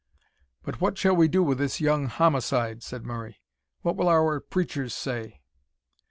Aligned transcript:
"But 0.63 0.81
what 0.81 0.97
shall 0.97 1.15
we 1.15 1.27
do 1.27 1.43
with 1.43 1.59
this 1.59 1.79
young 1.79 2.07
homicide?" 2.07 2.81
said 2.81 3.05
Murray; 3.05 3.39
"what 3.83 3.95
will 3.95 4.09
our 4.09 4.39
preachers 4.39 4.95
say?" 4.95 5.41